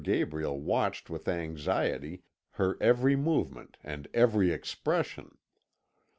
Gabriel 0.03 0.59
watched 0.59 1.11
with 1.11 1.27
anxiety 1.27 2.23
her 2.53 2.75
every 2.81 3.15
movement 3.15 3.77
and 3.83 4.07
every 4.15 4.51
expression. 4.51 5.37